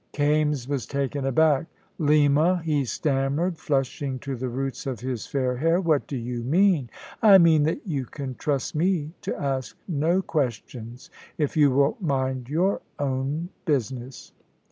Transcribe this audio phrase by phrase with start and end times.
[0.13, 1.67] Kaimes was taken aback.
[1.99, 5.79] "Lima," he stammered, flushing to the roots of his fair hair.
[5.79, 6.89] "What do you mean?"
[7.21, 12.49] "I mean that you can trust me to ask no questions, if you will mind
[12.49, 14.31] your own business."